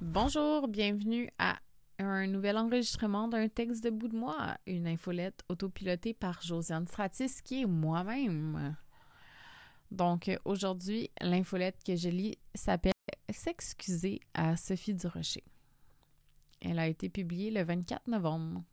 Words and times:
Bonjour, 0.00 0.66
bienvenue 0.66 1.28
à 1.38 1.58
un 1.98 2.26
nouvel 2.26 2.56
enregistrement 2.56 3.28
d'un 3.28 3.48
texte 3.48 3.84
de 3.84 3.90
bout 3.90 4.08
de 4.08 4.16
moi, 4.16 4.56
une 4.66 4.86
infolette 4.86 5.42
autopilotée 5.50 6.14
par 6.14 6.40
Josiane 6.40 6.86
Stratis 6.86 7.42
qui 7.44 7.60
est 7.60 7.66
moi-même. 7.66 8.74
Donc 9.90 10.30
aujourd'hui, 10.46 11.10
l'infolette 11.20 11.84
que 11.84 11.96
je 11.96 12.08
lis 12.08 12.38
s'appelle 12.54 12.94
S'excuser 13.30 14.20
à 14.32 14.56
Sophie 14.56 14.94
Durocher. 14.94 15.44
Elle 16.62 16.78
a 16.78 16.88
été 16.88 17.10
publiée 17.10 17.50
le 17.50 17.62
24 17.62 18.08
novembre. 18.08 18.64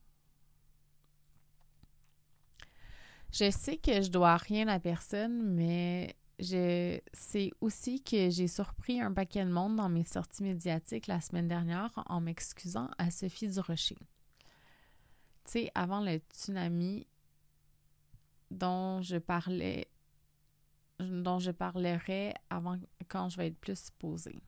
Je 3.33 3.51
sais 3.51 3.75
que 3.75 4.01
je 4.01 4.09
dois 4.09 4.37
rien 4.37 4.69
à 4.69 4.79
personne, 4.79 5.43
mais 5.43 6.15
sais 6.39 7.51
aussi 7.61 8.03
que 8.03 8.29
j'ai 8.29 8.47
surpris 8.47 9.01
un 9.01 9.11
paquet 9.11 9.43
de 9.43 9.51
monde 9.51 9.75
dans 9.75 9.89
mes 9.89 10.03
sorties 10.05 10.43
médiatiques 10.43 11.07
la 11.07 11.21
semaine 11.21 11.47
dernière 11.47 11.91
en 12.07 12.21
m'excusant 12.21 12.89
à 12.97 13.09
Sophie 13.09 13.47
Durocher. 13.47 13.97
Tu 15.45 15.51
sais, 15.51 15.71
avant 15.73 16.01
le 16.01 16.19
tsunami 16.31 17.07
dont 18.51 19.01
je 19.01 19.17
parlais, 19.17 19.87
dont 20.99 21.39
je 21.39 21.51
parlerai 21.51 22.33
avant 22.49 22.77
quand 23.07 23.29
je 23.29 23.37
vais 23.37 23.47
être 23.47 23.59
plus 23.59 23.89
posée. 23.97 24.41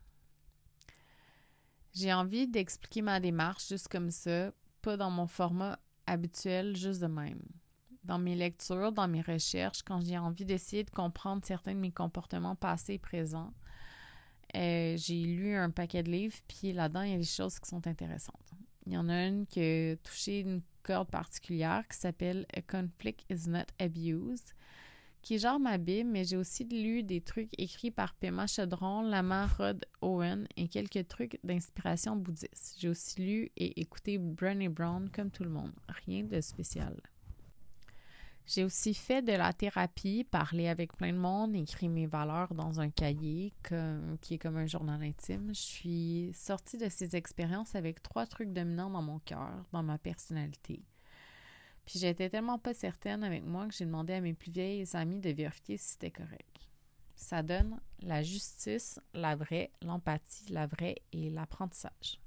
J'ai 1.94 2.13
envie 2.13 2.48
d'expliquer 2.48 3.02
ma 3.02 3.20
démarche 3.20 3.68
juste 3.68 3.88
comme 3.88 4.12
ça, 4.12 4.52
pas 4.82 4.96
dans 4.96 5.10
mon 5.10 5.27
format 5.27 5.80
habituel, 6.05 6.76
juste 6.76 7.02
de 7.02 7.08
même 7.08 7.41
dans 8.03 8.20
mes 8.20 8.35
lectures, 8.35 8.91
dans 8.91 9.08
mes 9.08 9.21
recherches, 9.21 9.84
quand 9.84 10.02
j'ai 10.02 10.17
envie 10.17 10.45
d'essayer 10.45 10.84
de 10.84 10.90
comprendre 10.90 11.44
certains 11.45 11.73
de 11.73 11.80
mes 11.80 11.91
comportements 11.91 12.55
passés 12.55 12.94
et 12.94 12.99
présents. 12.99 13.53
Euh, 14.55 14.95
j'ai 14.98 15.21
lu 15.21 15.55
un 15.55 15.70
paquet 15.70 16.02
de 16.02 16.12
livres, 16.12 16.38
puis 16.48 16.73
là-dedans, 16.73 17.04
il 17.04 17.12
y 17.12 17.16
a 17.16 17.17
des 17.17 17.23
choses 17.23 17.59
qui 17.59 17.70
sont 17.70 17.85
intéressantes. 17.85 18.54
Il 18.85 18.93
y 18.93 18.98
en 18.98 19.09
a 19.09 19.27
une 19.27 19.45
qui 19.45 19.59
a 19.62 19.95
touché 19.98 20.40
une 20.40 20.62
corde 20.82 21.09
particulière 21.09 21.87
qui 21.87 21.98
s'appelle 21.98 22.48
A 22.55 22.62
Conflict 22.62 23.24
is 23.29 23.48
not 23.48 23.68
abused, 23.79 24.55
qui 25.21 25.35
est 25.35 25.40
genre 25.40 25.59
ma 25.59 25.77
Bible, 25.77 26.09
mais 26.09 26.24
j'ai 26.24 26.37
aussi 26.37 26.63
lu 26.63 27.04
des 27.04 27.21
trucs 27.21 27.52
écrits 27.59 27.91
par 27.91 28.15
Pema 28.15 28.48
Chodron, 28.48 29.02
Lama 29.02 29.46
Rod 29.46 29.85
Owen 30.02 30.48
et 30.55 30.68
quelques 30.68 31.07
trucs 31.07 31.40
d'inspiration 31.43 32.15
bouddhiste. 32.15 32.77
J'ai 32.79 32.90
aussi 32.90 33.21
lu 33.21 33.52
et 33.57 33.79
écouté 33.81 34.18
Brené 34.18 34.70
Brown 34.70 35.09
comme 35.12 35.29
tout 35.29 35.43
le 35.43 35.49
monde. 35.49 35.74
Rien 36.05 36.24
de 36.24 36.41
spécial. 36.41 36.99
J'ai 38.52 38.64
aussi 38.64 38.96
fait 38.96 39.22
de 39.22 39.34
la 39.34 39.54
thérapie, 39.54 40.24
parlé 40.24 40.70
avec 40.70 40.98
plein 40.98 41.14
de 41.14 41.20
monde, 41.20 41.55
écrit 41.55 41.88
mes 41.88 42.08
valeurs 42.08 42.55
dans 42.55 42.80
un 42.80 42.90
cahier 42.90 43.54
qui 44.22 44.34
est 44.34 44.38
comme 44.40 44.58
un 44.58 44.66
journal 44.66 45.04
intime. 45.04 45.50
Je 45.54 45.60
suis 45.60 46.32
sortie 46.34 46.80
de 46.80 46.90
ces 46.90 47.16
expériences 47.16 47.76
avec 47.76 48.02
trois 48.02 48.26
trucs 48.26 48.52
dominants 48.52 48.90
dans 48.90 49.04
mon 49.04 49.20
cœur, 49.20 49.52
dans 49.72 49.84
ma 49.84 50.00
personnalité. 50.00 50.82
Puis 51.86 52.00
j'étais 52.00 52.27
tellement 52.27 52.58
pas 52.58 52.74
certaine 52.74 53.24
avec 53.24 53.46
moi 53.46 53.68
que 53.68 53.76
j'ai 53.76 53.86
demandé 53.86 54.14
à 54.14 54.22
mes 54.22 54.34
plus 54.34 54.52
vieilles 54.52 54.84
amies 54.94 55.20
de 55.20 55.30
vérifier 55.30 55.77
si 55.77 55.90
c'était 55.90 56.10
correct. 56.10 56.68
Ça 57.16 57.44
donne 57.44 57.80
la 58.02 58.24
justice, 58.24 59.00
la 59.14 59.36
vraie, 59.36 59.70
l'empathie, 59.84 60.52
la 60.52 60.66
vraie 60.66 60.96
et 61.14 61.30
l'apprentissage. 61.30 62.20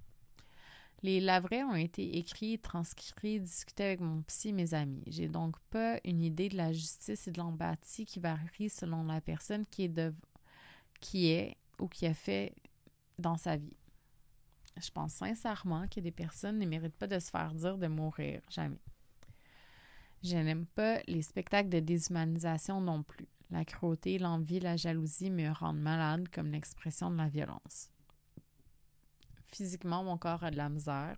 Les 1.03 1.19
lavrais 1.19 1.65
ont 1.65 1.75
été 1.75 2.17
écrits, 2.19 2.61
transcrits, 2.61 3.41
discutés 3.41 3.85
avec 3.85 4.01
mon 4.01 4.23
psy 4.23 4.51
et 4.51 4.53
mes 4.53 4.73
amis. 4.73 5.03
J'ai 5.09 5.29
donc 5.29 5.59
pas 5.71 5.99
une 6.05 6.23
idée 6.23 6.49
de 6.49 6.57
la 6.57 6.73
justice 6.73 7.27
et 7.27 7.33
de 7.33 7.39
l'empathie 7.39 8.07
qui 8.07 8.21
varie 8.21 8.71
selon 8.71 9.03
la 9.03 9.21
personne 9.21 9.67
qui 9.67 9.85
est, 9.85 10.15
qui 11.01 11.31
est 11.31 11.57
ou 11.81 11.89
qui 11.89 12.07
a 12.07 12.15
fait 12.15 12.55
dans 13.19 13.37
sa 13.37 13.57
vie. 13.57 13.77
Je 14.81 14.91
pense 14.91 15.15
sincèrement 15.15 15.89
que 15.89 15.99
des 15.99 16.13
personnes 16.13 16.59
ne 16.59 16.67
méritent 16.67 16.97
pas 16.97 17.09
de 17.09 17.19
se 17.19 17.31
faire 17.31 17.53
dire 17.53 17.79
de 17.79 17.89
mourir, 17.89 18.41
jamais. 18.49 18.81
Je 20.23 20.37
n'aime 20.37 20.67
pas 20.67 21.01
les 21.09 21.23
spectacles 21.23 21.69
de 21.69 21.81
déshumanisation 21.81 22.81
non 22.81 23.03
plus. 23.03 23.29
La 23.51 23.65
cruauté, 23.65 24.19
l'envie, 24.19 24.61
la 24.61 24.77
jalousie 24.77 25.31
me 25.31 25.51
rendent 25.51 25.81
malade 25.81 26.29
comme 26.29 26.53
l'expression 26.53 27.11
de 27.11 27.17
la 27.17 27.29
violence 27.29 27.92
physiquement, 29.55 30.03
mon 30.05 30.19
corps 30.19 30.45
a 30.45 30.51
de 30.51 30.57
la 30.57 30.69
misère. 30.69 31.17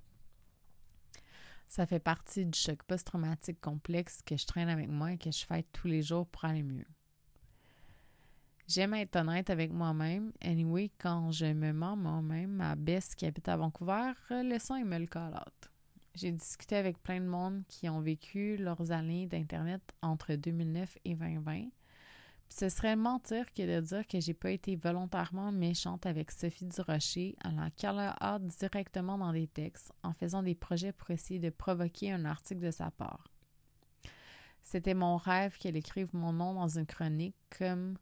Ça 1.68 1.86
fait 1.86 2.00
partie 2.00 2.46
du 2.46 2.58
choc 2.58 2.82
post-traumatique 2.84 3.60
complexe 3.60 4.20
que 4.24 4.36
je 4.36 4.46
traîne 4.46 4.68
avec 4.68 4.88
moi 4.88 5.12
et 5.12 5.18
que 5.18 5.30
je 5.30 5.44
fais 5.44 5.64
tous 5.72 5.88
les 5.88 6.02
jours 6.02 6.26
pour 6.26 6.44
aller 6.44 6.62
mieux. 6.62 6.86
J'aime 8.66 8.94
être 8.94 9.16
honnête 9.16 9.50
avec 9.50 9.72
moi-même. 9.72 10.32
Anyway, 10.40 10.90
quand 10.98 11.32
je 11.32 11.46
me 11.46 11.72
mens 11.72 11.96
moi-même, 11.96 12.50
ma 12.50 12.76
baisse 12.76 13.14
qui 13.14 13.26
habite 13.26 13.48
à 13.48 13.56
Vancouver, 13.56 14.12
le 14.30 14.58
sang 14.58 14.82
me 14.84 14.98
le 14.98 15.06
calote. 15.06 15.70
J'ai 16.14 16.30
discuté 16.30 16.76
avec 16.76 17.02
plein 17.02 17.20
de 17.20 17.26
monde 17.26 17.64
qui 17.68 17.88
ont 17.88 18.00
vécu 18.00 18.56
leurs 18.56 18.92
années 18.92 19.26
d'Internet 19.26 19.82
entre 20.00 20.34
2009 20.34 20.96
et 21.04 21.14
2020 21.14 21.64
ce 22.48 22.68
serait 22.68 22.96
mentir 22.96 23.52
que 23.52 23.62
de 23.62 23.80
dire 23.80 24.06
que 24.06 24.20
j'ai 24.20 24.34
pas 24.34 24.50
été 24.50 24.76
volontairement 24.76 25.50
méchante 25.50 26.06
avec 26.06 26.30
Sophie 26.30 26.66
Durocher 26.66 27.36
en 27.44 27.52
la 27.52 27.70
calant 27.70 28.14
directement 28.40 29.18
dans 29.18 29.32
des 29.32 29.48
textes, 29.48 29.92
en 30.02 30.12
faisant 30.12 30.42
des 30.42 30.54
projets 30.54 30.92
pour 30.92 31.10
essayer 31.10 31.40
de 31.40 31.50
provoquer 31.50 32.12
un 32.12 32.24
article 32.24 32.60
de 32.60 32.70
sa 32.70 32.90
part. 32.90 33.28
C'était 34.62 34.94
mon 34.94 35.16
rêve 35.16 35.58
qu'elle 35.58 35.76
écrive 35.76 36.14
mon 36.14 36.32
nom 36.32 36.54
dans 36.54 36.78
une 36.78 36.86
chronique, 36.86 37.36
comme 37.58 37.98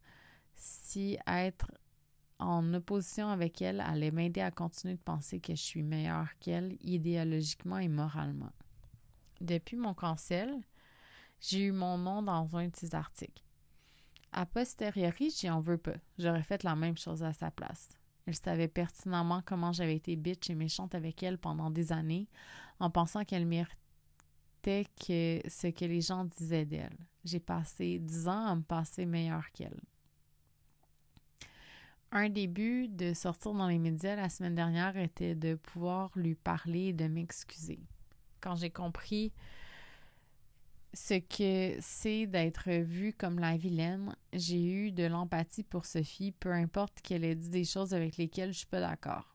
si 0.54 1.18
être 1.26 1.72
en 2.38 2.74
opposition 2.74 3.28
avec 3.28 3.62
elle 3.62 3.80
allait 3.80 4.10
m'aider 4.10 4.40
à 4.40 4.50
continuer 4.50 4.94
de 4.94 5.00
penser 5.00 5.40
que 5.40 5.54
je 5.54 5.62
suis 5.62 5.82
meilleure 5.82 6.28
qu'elle 6.40 6.76
idéologiquement 6.80 7.78
et 7.78 7.88
moralement. 7.88 8.52
Depuis 9.40 9.76
mon 9.76 9.94
cancel, 9.94 10.54
j'ai 11.40 11.64
eu 11.64 11.72
mon 11.72 11.98
nom 11.98 12.22
dans 12.22 12.56
un 12.56 12.68
de 12.68 12.76
ses 12.76 12.94
articles. 12.94 13.42
A 14.32 14.46
posteriori, 14.46 15.30
j'y 15.30 15.50
en 15.50 15.60
veux 15.60 15.76
pas. 15.76 15.96
J'aurais 16.18 16.42
fait 16.42 16.62
la 16.62 16.74
même 16.74 16.96
chose 16.96 17.22
à 17.22 17.32
sa 17.34 17.50
place. 17.50 17.90
Elle 18.26 18.34
savait 18.34 18.68
pertinemment 18.68 19.42
comment 19.44 19.72
j'avais 19.72 19.96
été 19.96 20.16
bitch 20.16 20.48
et 20.48 20.54
méchante 20.54 20.94
avec 20.94 21.22
elle 21.22 21.38
pendant 21.38 21.70
des 21.70 21.92
années, 21.92 22.28
en 22.80 22.88
pensant 22.88 23.24
qu'elle 23.24 23.46
méritait 23.46 24.86
que 25.06 25.40
ce 25.48 25.66
que 25.66 25.84
les 25.84 26.00
gens 26.00 26.24
disaient 26.24 26.64
d'elle. 26.64 26.96
J'ai 27.24 27.40
passé 27.40 27.98
dix 27.98 28.26
ans 28.26 28.46
à 28.46 28.56
me 28.56 28.62
passer 28.62 29.06
meilleure 29.06 29.50
qu'elle. 29.52 29.80
Un 32.10 32.28
début 32.28 32.88
de 32.88 33.14
sortir 33.14 33.52
dans 33.52 33.68
les 33.68 33.78
médias 33.78 34.16
la 34.16 34.28
semaine 34.28 34.54
dernière 34.54 34.96
était 34.96 35.34
de 35.34 35.54
pouvoir 35.54 36.10
lui 36.14 36.34
parler 36.34 36.88
et 36.88 36.92
de 36.92 37.06
m'excuser. 37.06 37.80
Quand 38.40 38.54
j'ai 38.54 38.70
compris 38.70 39.32
ce 40.94 41.14
que 41.14 41.78
c'est 41.80 42.26
d'être 42.26 42.70
vue 42.70 43.14
comme 43.14 43.38
la 43.38 43.56
vilaine, 43.56 44.14
j'ai 44.32 44.62
eu 44.62 44.92
de 44.92 45.04
l'empathie 45.04 45.62
pour 45.62 45.86
Sophie, 45.86 46.32
peu 46.32 46.52
importe 46.52 47.00
qu'elle 47.00 47.24
ait 47.24 47.34
dit 47.34 47.48
des 47.48 47.64
choses 47.64 47.94
avec 47.94 48.16
lesquelles 48.18 48.52
je 48.52 48.58
suis 48.58 48.66
pas 48.66 48.80
d'accord. 48.80 49.34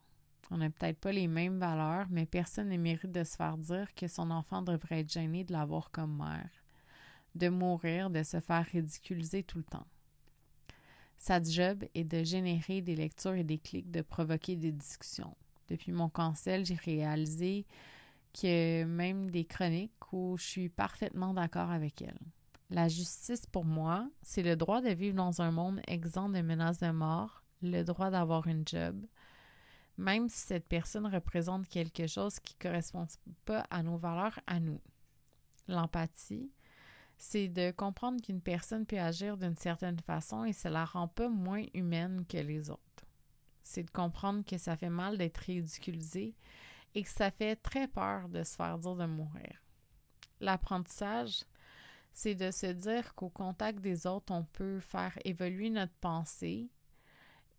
On 0.51 0.57
n'a 0.57 0.69
peut-être 0.69 0.99
pas 0.99 1.11
les 1.11 1.27
mêmes 1.27 1.59
valeurs, 1.59 2.07
mais 2.09 2.25
personne 2.25 2.69
ne 2.69 2.77
mérite 2.77 3.11
de 3.11 3.23
se 3.23 3.35
faire 3.35 3.57
dire 3.57 3.93
que 3.95 4.07
son 4.07 4.31
enfant 4.31 4.61
devrait 4.61 4.99
être 4.99 5.11
gêné 5.11 5.43
de 5.43 5.51
l'avoir 5.51 5.91
comme 5.91 6.17
mère, 6.17 6.49
de 7.35 7.49
mourir, 7.49 8.09
de 8.09 8.23
se 8.23 8.39
faire 8.39 8.65
ridiculiser 8.65 9.43
tout 9.43 9.57
le 9.57 9.63
temps. 9.63 9.87
Sa 11.17 11.41
job 11.41 11.83
est 11.95 12.03
de 12.03 12.23
générer 12.23 12.81
des 12.81 12.95
lectures 12.95 13.33
et 13.33 13.43
des 13.43 13.57
clics, 13.57 13.91
de 13.91 14.01
provoquer 14.01 14.55
des 14.55 14.71
discussions. 14.71 15.35
Depuis 15.67 15.91
mon 15.91 16.07
cancel, 16.07 16.65
j'ai 16.65 16.75
réalisé 16.75 17.65
que 18.33 18.83
même 18.83 19.31
des 19.31 19.45
chroniques 19.45 20.13
où 20.13 20.37
je 20.37 20.43
suis 20.43 20.69
parfaitement 20.69 21.33
d'accord 21.33 21.71
avec 21.71 22.01
elle. 22.01 22.19
La 22.69 22.87
justice, 22.87 23.45
pour 23.45 23.65
moi, 23.65 24.09
c'est 24.21 24.43
le 24.43 24.55
droit 24.55 24.81
de 24.81 24.89
vivre 24.89 25.15
dans 25.15 25.41
un 25.41 25.51
monde 25.51 25.79
exempt 25.87 26.29
de 26.29 26.41
menaces 26.41 26.79
de 26.79 26.91
mort, 26.91 27.43
le 27.61 27.83
droit 27.83 28.09
d'avoir 28.09 28.47
une 28.47 28.67
job, 28.67 29.05
même 29.97 30.29
si 30.29 30.39
cette 30.39 30.67
personne 30.67 31.07
représente 31.07 31.67
quelque 31.67 32.07
chose 32.07 32.39
qui 32.39 32.55
ne 32.55 32.69
correspond 32.69 33.07
pas 33.45 33.65
à 33.69 33.83
nos 33.83 33.97
valeurs 33.97 34.39
à 34.47 34.59
nous. 34.59 34.81
L'empathie, 35.67 36.51
c'est 37.17 37.47
de 37.47 37.71
comprendre 37.71 38.21
qu'une 38.21 38.41
personne 38.41 38.85
peut 38.85 38.99
agir 38.99 39.37
d'une 39.37 39.55
certaine 39.55 39.99
façon 39.99 40.43
et 40.45 40.53
ça 40.53 40.69
la 40.69 40.85
rend 40.85 41.07
pas 41.07 41.29
moins 41.29 41.63
humaine 41.73 42.25
que 42.27 42.37
les 42.37 42.69
autres. 42.69 42.81
C'est 43.63 43.83
de 43.83 43.91
comprendre 43.91 44.45
que 44.45 44.57
ça 44.57 44.77
fait 44.77 44.89
mal 44.89 45.17
d'être 45.17 45.37
ridiculisé 45.37 46.35
et 46.95 47.03
que 47.03 47.09
ça 47.09 47.31
fait 47.31 47.55
très 47.55 47.87
peur 47.87 48.29
de 48.29 48.43
se 48.43 48.55
faire 48.55 48.77
dire 48.77 48.95
de 48.95 49.05
mourir. 49.05 49.63
L'apprentissage, 50.39 51.43
c'est 52.13 52.35
de 52.35 52.51
se 52.51 52.67
dire 52.67 53.13
qu'au 53.15 53.29
contact 53.29 53.79
des 53.79 54.07
autres, 54.07 54.33
on 54.33 54.43
peut 54.43 54.79
faire 54.79 55.17
évoluer 55.23 55.69
notre 55.69 55.93
pensée 56.01 56.69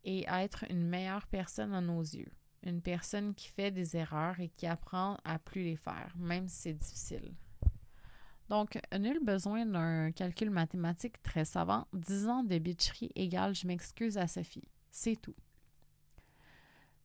et 0.04 0.24
être 0.28 0.64
une 0.70 0.88
meilleure 0.88 1.26
personne 1.26 1.74
à 1.74 1.80
nos 1.80 2.02
yeux. 2.02 2.32
Une 2.64 2.82
personne 2.82 3.34
qui 3.34 3.48
fait 3.48 3.70
des 3.70 3.96
erreurs 3.96 4.40
et 4.40 4.48
qui 4.48 4.66
apprend 4.66 5.16
à 5.24 5.38
plus 5.38 5.62
les 5.62 5.76
faire, 5.76 6.12
même 6.16 6.48
si 6.48 6.56
c'est 6.56 6.74
difficile. 6.74 7.34
Donc, 8.48 8.80
nul 8.98 9.20
besoin 9.22 9.66
d'un 9.66 10.10
calcul 10.10 10.50
mathématique 10.50 11.22
très 11.22 11.44
savant. 11.44 11.86
10 11.92 12.28
ans 12.28 12.42
de 12.42 12.58
bitcherie 12.58 13.12
égale 13.14 13.54
je 13.54 13.66
m'excuse 13.66 14.16
à 14.16 14.26
Sophie. 14.26 14.68
C'est 14.90 15.20
tout. 15.20 15.36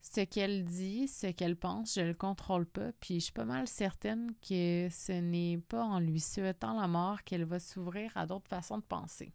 Ce 0.05 0.19
qu'elle 0.19 0.65
dit, 0.65 1.07
ce 1.07 1.27
qu'elle 1.27 1.55
pense, 1.55 1.95
je 1.95 2.01
le 2.01 2.13
contrôle 2.13 2.65
pas, 2.65 2.91
puis 2.99 3.15
je 3.15 3.25
suis 3.25 3.33
pas 3.33 3.45
mal 3.45 3.67
certaine 3.69 4.33
que 4.47 4.89
ce 4.91 5.13
n'est 5.13 5.57
pas 5.57 5.81
en 5.81 5.99
lui 5.99 6.19
souhaitant 6.19 6.79
la 6.79 6.89
mort 6.89 7.23
qu'elle 7.23 7.45
va 7.45 7.57
s'ouvrir 7.57 8.11
à 8.15 8.25
d'autres 8.25 8.49
façons 8.49 8.77
de 8.77 8.83
penser. 8.83 9.33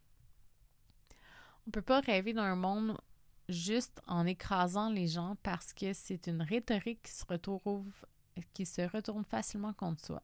On 1.66 1.70
peut 1.70 1.80
pas 1.80 2.00
rêver 2.00 2.34
d'un 2.34 2.54
monde 2.54 2.98
juste 3.48 4.02
en 4.06 4.26
écrasant 4.26 4.90
les 4.90 5.06
gens 5.06 5.36
parce 5.42 5.72
que 5.72 5.94
c'est 5.94 6.26
une 6.26 6.42
rhétorique 6.42 7.02
qui 7.02 7.12
se 7.12 7.24
retrouve 7.26 7.90
qui 8.52 8.66
se 8.66 8.82
retourne 8.82 9.24
facilement 9.24 9.72
contre 9.72 10.04
soi. 10.04 10.22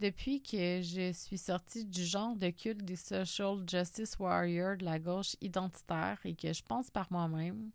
Depuis 0.00 0.42
que 0.42 0.80
je 0.82 1.12
suis 1.12 1.38
sortie 1.38 1.84
du 1.84 2.02
genre 2.02 2.34
de 2.34 2.48
culte 2.48 2.82
des 2.82 2.96
social 2.96 3.62
justice 3.68 4.18
warriors 4.18 4.78
de 4.78 4.84
la 4.84 4.98
gauche 4.98 5.36
identitaire 5.42 6.18
et 6.24 6.34
que 6.34 6.52
je 6.52 6.62
pense 6.62 6.90
par 6.90 7.12
moi-même, 7.12 7.70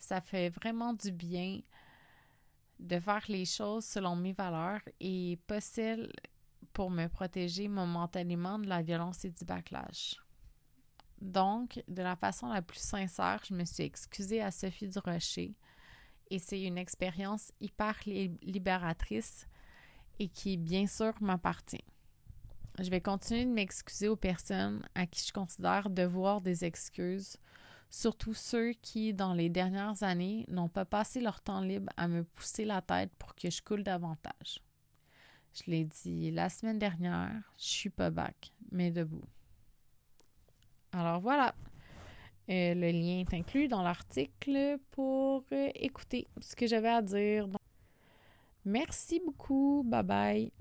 ça 0.00 0.20
fait 0.20 0.48
vraiment 0.48 0.92
du 0.92 1.12
bien 1.12 1.60
de 2.80 2.98
faire 2.98 3.24
les 3.28 3.44
choses 3.44 3.84
selon 3.84 4.16
mes 4.16 4.32
valeurs 4.32 4.80
et 5.00 5.38
pas 5.46 5.60
celles 5.60 6.10
pour 6.72 6.90
me 6.90 7.06
protéger 7.06 7.68
momentanément 7.68 8.58
de 8.58 8.68
la 8.68 8.82
violence 8.82 9.24
et 9.24 9.30
du 9.30 9.44
backlash. 9.44 10.16
Donc, 11.20 11.82
de 11.86 12.02
la 12.02 12.16
façon 12.16 12.48
la 12.48 12.62
plus 12.62 12.80
sincère, 12.80 13.42
je 13.46 13.54
me 13.54 13.64
suis 13.64 13.84
excusée 13.84 14.40
à 14.40 14.50
Sophie 14.50 14.88
Durocher 14.88 15.54
et 16.30 16.38
c'est 16.38 16.62
une 16.62 16.78
expérience 16.78 17.52
hyper 17.60 17.98
libératrice 18.06 19.46
et 20.18 20.28
qui, 20.28 20.56
bien 20.56 20.86
sûr, 20.86 21.12
m'appartient. 21.20 21.84
Je 22.78 22.88
vais 22.88 23.00
continuer 23.02 23.44
de 23.44 23.50
m'excuser 23.50 24.08
aux 24.08 24.16
personnes 24.16 24.82
à 24.94 25.06
qui 25.06 25.26
je 25.26 25.32
considère 25.32 25.90
devoir 25.90 26.40
des 26.40 26.64
excuses, 26.64 27.36
surtout 27.90 28.34
ceux 28.34 28.72
qui, 28.72 29.12
dans 29.12 29.34
les 29.34 29.50
dernières 29.50 30.02
années, 30.02 30.46
n'ont 30.48 30.68
pas 30.68 30.84
passé 30.84 31.20
leur 31.20 31.40
temps 31.40 31.60
libre 31.60 31.92
à 31.96 32.08
me 32.08 32.24
pousser 32.24 32.64
la 32.64 32.80
tête 32.80 33.10
pour 33.18 33.34
que 33.34 33.50
je 33.50 33.60
coule 33.60 33.82
davantage. 33.82 34.60
Je 35.52 35.70
l'ai 35.70 35.84
dit 35.84 36.30
la 36.30 36.48
semaine 36.48 36.78
dernière, 36.78 37.42
je 37.58 37.64
suis 37.64 37.90
pas 37.90 38.10
back, 38.10 38.52
mais 38.70 38.90
debout. 38.90 39.24
Alors 40.92 41.20
voilà. 41.20 41.54
Euh, 42.48 42.74
le 42.74 42.90
lien 42.90 43.20
est 43.20 43.34
inclus 43.34 43.68
dans 43.68 43.82
l'article 43.82 44.78
pour 44.90 45.44
euh, 45.52 45.68
écouter 45.74 46.26
ce 46.40 46.56
que 46.56 46.66
j'avais 46.66 46.88
à 46.88 47.02
dire. 47.02 47.48
Merci 48.64 49.20
beaucoup. 49.24 49.82
Bye 49.86 50.02
bye. 50.02 50.52